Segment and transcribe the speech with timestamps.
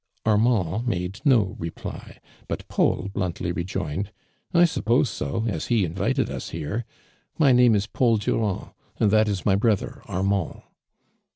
[0.25, 2.17] Armand made no rejily.
[2.47, 5.45] but Paul bluntly rejoined:'* 1 supjjose so.
[5.47, 6.85] as he invited u* here!
[7.37, 10.63] My name is Paul Durand, and that is my brother Armand."